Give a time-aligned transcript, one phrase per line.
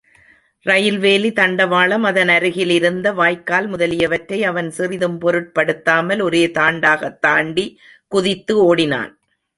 [0.65, 7.67] ரயில் வேலி, தண்டவாளம், அதனருகிலிருந்த வாய்க்கால் முதலியவற்றை அவன் சிறிதும் பொருட்படுத்தாமல் ஒரே தாண்டாக தாண்டி
[8.07, 9.11] குதித்து ஓடினான்.